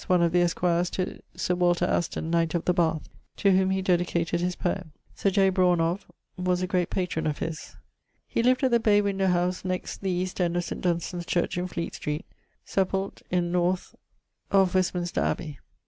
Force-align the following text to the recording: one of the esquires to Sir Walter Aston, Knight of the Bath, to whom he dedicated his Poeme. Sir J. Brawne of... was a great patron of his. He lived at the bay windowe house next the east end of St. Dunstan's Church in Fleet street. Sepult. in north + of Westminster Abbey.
one 0.07 0.23
of 0.23 0.31
the 0.31 0.41
esquires 0.41 0.89
to 0.89 1.21
Sir 1.35 1.53
Walter 1.53 1.85
Aston, 1.85 2.31
Knight 2.31 2.55
of 2.55 2.65
the 2.65 2.73
Bath, 2.73 3.07
to 3.37 3.51
whom 3.51 3.69
he 3.69 3.83
dedicated 3.83 4.41
his 4.41 4.55
Poeme. 4.55 4.89
Sir 5.13 5.29
J. 5.29 5.51
Brawne 5.51 5.79
of... 5.79 6.07
was 6.37 6.63
a 6.63 6.65
great 6.65 6.89
patron 6.89 7.27
of 7.27 7.37
his. 7.37 7.75
He 8.25 8.41
lived 8.41 8.63
at 8.63 8.71
the 8.71 8.79
bay 8.79 8.99
windowe 8.99 9.27
house 9.27 9.63
next 9.63 10.01
the 10.01 10.09
east 10.09 10.41
end 10.41 10.57
of 10.57 10.63
St. 10.63 10.81
Dunstan's 10.81 11.27
Church 11.27 11.55
in 11.55 11.67
Fleet 11.67 11.93
street. 11.93 12.25
Sepult. 12.65 13.21
in 13.29 13.51
north 13.51 13.93
+ 14.23 14.51
of 14.59 14.73
Westminster 14.73 15.21
Abbey. 15.21 15.59